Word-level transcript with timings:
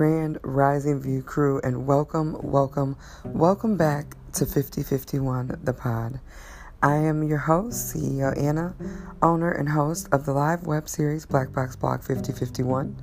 Grand 0.00 0.38
Rising 0.42 0.98
View 0.98 1.22
crew, 1.22 1.60
and 1.62 1.86
welcome, 1.86 2.34
welcome, 2.40 2.96
welcome 3.22 3.76
back 3.76 4.14
to 4.32 4.46
5051 4.46 5.60
The 5.62 5.74
Pod. 5.74 6.20
I 6.82 6.94
am 6.94 7.22
your 7.22 7.36
host, 7.36 7.94
CEO 7.94 8.34
Anna, 8.42 8.74
owner 9.20 9.52
and 9.52 9.68
host 9.68 10.08
of 10.10 10.24
the 10.24 10.32
live 10.32 10.66
web 10.66 10.88
series 10.88 11.26
Black 11.26 11.52
Box 11.52 11.76
Blog 11.76 12.02
5051. 12.02 12.96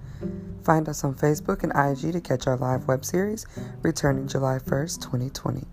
Find 0.63 0.89
us 0.89 1.03
on 1.03 1.13
Facebook 1.13 1.61
and 1.61 1.71
IG 1.71 2.13
to 2.13 2.19
catch 2.19 2.47
our 2.47 2.57
live 2.57 2.87
web 2.87 3.05
series 3.05 3.45
returning 3.83 4.27
July 4.27 4.57
1st, 4.57 4.99
2020. 4.99 5.65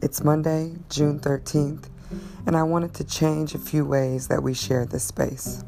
It's 0.00 0.22
Monday, 0.22 0.76
June 0.90 1.18
13th, 1.18 1.88
and 2.46 2.56
I 2.56 2.62
wanted 2.62 2.94
to 2.94 3.04
change 3.04 3.56
a 3.56 3.58
few 3.58 3.84
ways 3.84 4.28
that 4.28 4.44
we 4.44 4.54
share 4.54 4.86
this 4.86 5.02
space. 5.02 5.64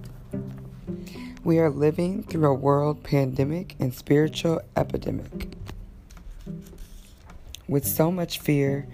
We 1.42 1.58
are 1.58 1.70
living 1.70 2.22
through 2.24 2.50
a 2.50 2.54
world 2.54 3.02
pandemic 3.02 3.74
and 3.80 3.94
spiritual 3.94 4.60
epidemic. 4.76 5.48
With 7.66 7.86
so 7.86 8.12
much 8.12 8.40
fear, 8.40 8.86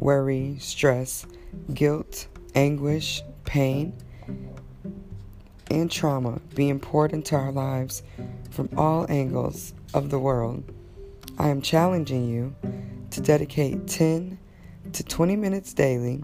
worry, 0.00 0.56
stress, 0.58 1.24
guilt, 1.72 2.26
anguish, 2.56 3.22
pain, 3.44 3.92
and 5.70 5.88
trauma 5.88 6.40
being 6.56 6.80
poured 6.80 7.12
into 7.12 7.36
our 7.36 7.52
lives 7.52 8.02
from 8.50 8.68
all 8.76 9.06
angles 9.08 9.72
of 9.94 10.10
the 10.10 10.18
world, 10.18 10.64
I 11.38 11.50
am 11.50 11.62
challenging 11.62 12.28
you 12.28 12.56
to 13.10 13.20
dedicate 13.20 13.86
10 13.86 14.38
to 14.92 15.04
20 15.04 15.36
minutes 15.36 15.72
daily 15.72 16.20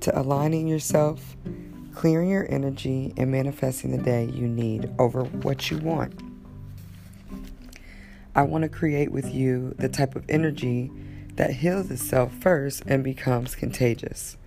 to 0.00 0.18
aligning 0.20 0.66
yourself, 0.66 1.36
clearing 2.00 2.30
your 2.30 2.50
energy, 2.50 3.12
and 3.18 3.30
manifesting 3.30 3.90
the 3.90 4.02
day 4.02 4.24
you 4.24 4.48
need 4.48 4.90
over 4.98 5.22
what 5.22 5.70
you 5.70 5.76
want. 5.76 6.18
I 8.34 8.40
want 8.40 8.62
to 8.62 8.70
create 8.70 9.12
with 9.12 9.34
you 9.34 9.74
the 9.78 9.90
type 9.90 10.16
of 10.16 10.24
energy 10.26 10.90
that 11.34 11.50
heals 11.50 11.90
itself 11.90 12.32
first 12.32 12.84
and 12.86 13.04
becomes 13.04 13.54
contagious. 13.54 14.38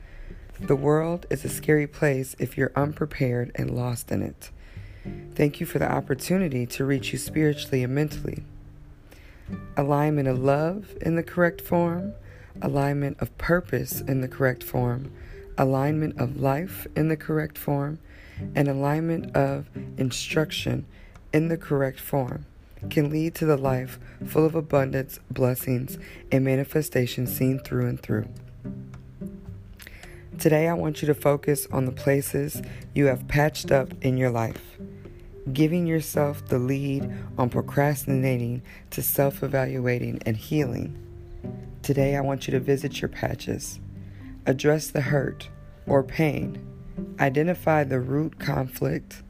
The 0.62 0.76
world 0.76 1.28
is 1.30 1.46
a 1.46 1.50
scary 1.50 1.86
place 1.86 2.36
if 2.40 2.58
you're 2.58 2.72
unprepared 2.76 3.52
and 3.54 3.70
lost 3.70 4.12
in 4.12 4.24
it. 4.24 4.50
Thank 5.36 5.60
you 5.60 5.68
for 5.68 5.78
the 5.78 5.92
opportunity 5.92 6.66
to 6.66 6.84
reach 6.84 7.12
you 7.12 7.20
spiritually 7.20 7.84
and 7.84 7.94
mentally. 7.94 8.42
Alignment 9.78 10.28
of 10.28 10.40
love 10.40 10.96
in 11.02 11.18
the 11.18 11.22
correct 11.22 11.62
form, 11.62 12.16
alignment 12.64 13.18
of 13.20 13.38
purpose 13.38 14.02
in 14.02 14.22
the 14.22 14.28
correct 14.28 14.64
form, 14.64 15.12
alignment 15.58 16.20
of 16.20 16.40
life 16.40 16.88
in 16.96 17.08
the 17.10 17.18
correct 17.18 17.58
form, 17.58 18.00
and 18.56 18.68
alignment 18.68 19.36
of 19.36 19.70
instruction 19.98 20.86
in 21.32 21.48
the 21.48 21.58
correct 21.58 22.00
form 22.00 22.46
can 22.90 23.10
lead 23.10 23.36
to 23.36 23.46
the 23.46 23.58
life 23.58 24.00
full 24.26 24.46
of 24.46 24.56
abundance, 24.56 25.20
blessings, 25.32 25.98
and 26.32 26.44
manifestation 26.44 27.28
seen 27.28 27.60
through 27.60 27.88
and 27.88 28.00
through. 28.00 28.28
Today, 30.40 30.68
I 30.68 30.74
want 30.74 31.02
you 31.02 31.06
to 31.08 31.14
focus 31.14 31.68
on 31.72 31.86
the 31.86 31.92
places 31.92 32.62
you 32.94 33.06
have 33.06 33.28
patched 33.28 33.72
up 33.72 33.90
in 34.02 34.18
your 34.18 34.32
life, 34.32 34.78
giving 35.54 35.86
yourself 35.86 36.46
the 36.48 36.60
lead 36.60 37.10
on 37.38 37.50
procrastinating 37.50 38.62
to 38.92 39.02
self 39.02 39.44
evaluating 39.44 40.22
and 40.26 40.36
healing. 40.36 40.98
Today, 41.82 42.16
I 42.16 42.22
want 42.22 42.48
you 42.48 42.52
to 42.52 42.60
visit 42.60 43.02
your 43.02 43.10
patches, 43.10 43.80
address 44.46 44.92
the 44.92 45.02
hurt 45.02 45.50
or 45.88 46.04
pain, 46.04 46.60
identify 47.20 47.84
the 47.84 48.00
root 48.00 48.40
conflict, 48.40 49.24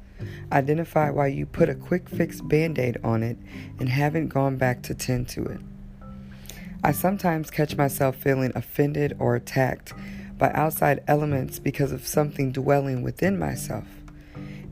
identify 0.52 1.10
why 1.10 1.28
you 1.28 1.46
put 1.46 1.70
a 1.70 1.76
quick 1.76 2.10
fix 2.10 2.42
band 2.42 2.80
aid 2.80 2.98
on 3.04 3.24
it 3.24 3.38
and 3.80 3.90
haven't 3.90 4.30
gone 4.30 4.58
back 4.58 4.82
to 4.84 4.94
tend 4.94 5.28
to 5.30 5.44
it. 5.44 5.60
I 6.84 6.92
sometimes 6.92 7.50
catch 7.50 7.78
myself 7.78 8.16
feeling 8.16 8.52
offended 8.56 9.16
or 9.20 9.36
attacked 9.36 9.94
by 10.38 10.52
outside 10.52 11.04
elements 11.08 11.60
because 11.60 11.92
of 11.92 12.06
something 12.06 12.52
dwelling 12.52 13.04
within 13.04 13.40
myself. 13.40 13.86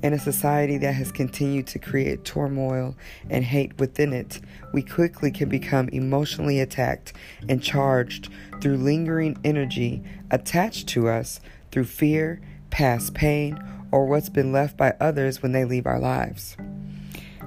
In 0.03 0.13
a 0.13 0.19
society 0.19 0.77
that 0.79 0.93
has 0.93 1.11
continued 1.11 1.67
to 1.67 1.79
create 1.79 2.25
turmoil 2.25 2.95
and 3.29 3.43
hate 3.43 3.77
within 3.77 4.13
it, 4.13 4.41
we 4.73 4.81
quickly 4.81 5.29
can 5.29 5.47
become 5.47 5.89
emotionally 5.89 6.59
attacked 6.59 7.13
and 7.47 7.61
charged 7.61 8.29
through 8.61 8.77
lingering 8.77 9.37
energy 9.43 10.01
attached 10.31 10.87
to 10.89 11.07
us 11.07 11.39
through 11.71 11.83
fear, 11.83 12.41
past 12.71 13.13
pain, 13.13 13.61
or 13.91 14.07
what's 14.07 14.29
been 14.29 14.51
left 14.51 14.75
by 14.75 14.95
others 14.99 15.43
when 15.43 15.51
they 15.51 15.65
leave 15.65 15.85
our 15.85 15.99
lives. 15.99 16.57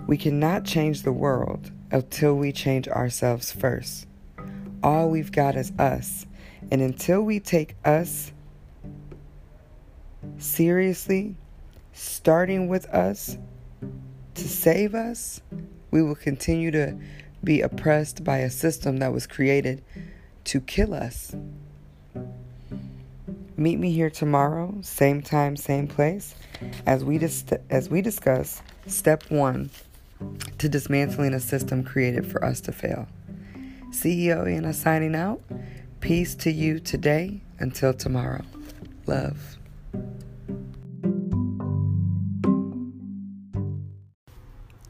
We 0.06 0.16
cannot 0.16 0.64
change 0.64 1.02
the 1.02 1.12
world 1.12 1.72
until 1.90 2.36
we 2.36 2.52
change 2.52 2.86
ourselves 2.86 3.50
first. 3.50 4.06
All 4.80 5.10
we've 5.10 5.32
got 5.32 5.56
is 5.56 5.72
us, 5.78 6.26
and 6.70 6.80
until 6.80 7.22
we 7.22 7.40
take 7.40 7.74
us 7.84 8.30
seriously, 10.38 11.36
starting 11.94 12.68
with 12.68 12.86
us 12.86 13.38
to 14.34 14.48
save 14.48 14.94
us, 14.94 15.40
we 15.90 16.02
will 16.02 16.16
continue 16.16 16.70
to 16.72 16.98
be 17.42 17.60
oppressed 17.60 18.24
by 18.24 18.38
a 18.38 18.50
system 18.50 18.98
that 18.98 19.12
was 19.12 19.26
created 19.26 19.82
to 20.44 20.60
kill 20.60 20.92
us. 20.92 21.34
Meet 23.56 23.78
me 23.78 23.92
here 23.92 24.10
tomorrow, 24.10 24.74
same 24.82 25.22
time, 25.22 25.56
same 25.56 25.86
place, 25.86 26.34
as 26.86 27.04
we 27.04 27.18
dis- 27.18 27.44
as 27.70 27.88
we 27.88 28.02
discuss 28.02 28.60
step 28.86 29.22
1 29.30 29.70
to 30.58 30.68
dismantling 30.68 31.32
a 31.34 31.40
system 31.40 31.84
created 31.84 32.26
for 32.26 32.44
us 32.44 32.60
to 32.62 32.72
fail. 32.72 33.06
CEO 33.90 34.50
Anna 34.50 34.72
signing 34.72 35.14
out. 35.14 35.40
Peace 36.00 36.34
to 36.34 36.50
you 36.50 36.80
today 36.80 37.40
until 37.60 37.94
tomorrow. 37.94 38.42
Love. 39.06 39.56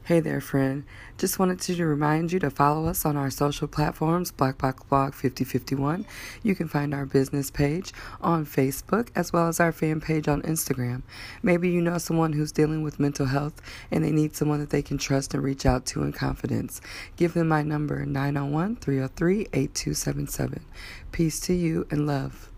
Hey 0.06 0.20
there, 0.20 0.42
friend. 0.42 0.84
Just 1.16 1.38
wanted 1.38 1.60
to 1.60 1.86
remind 1.86 2.30
you 2.30 2.38
to 2.40 2.50
follow 2.50 2.88
us 2.88 3.06
on 3.06 3.16
our 3.16 3.30
social 3.30 3.66
platforms, 3.66 4.30
Black 4.30 4.58
Box 4.58 4.82
Blog 4.82 5.14
5051. 5.14 6.04
You 6.42 6.54
can 6.54 6.68
find 6.68 6.92
our 6.92 7.06
business 7.06 7.50
page 7.50 7.90
on 8.20 8.44
Facebook 8.44 9.08
as 9.16 9.32
well 9.32 9.48
as 9.48 9.60
our 9.60 9.72
fan 9.72 10.02
page 10.02 10.28
on 10.28 10.42
Instagram. 10.42 11.04
Maybe 11.42 11.70
you 11.70 11.80
know 11.80 11.96
someone 11.96 12.34
who's 12.34 12.52
dealing 12.52 12.82
with 12.82 13.00
mental 13.00 13.24
health 13.24 13.62
and 13.90 14.04
they 14.04 14.12
need 14.12 14.36
someone 14.36 14.60
that 14.60 14.68
they 14.68 14.82
can 14.82 14.98
trust 14.98 15.32
and 15.32 15.42
reach 15.42 15.64
out 15.64 15.86
to 15.86 16.02
in 16.02 16.12
confidence. 16.12 16.82
Give 17.16 17.32
them 17.32 17.48
my 17.48 17.62
number 17.62 18.04
901 18.04 18.76
303 18.76 19.48
8277. 19.54 20.66
Peace 21.12 21.40
to 21.40 21.54
you 21.54 21.86
and 21.90 22.06
love. 22.06 22.50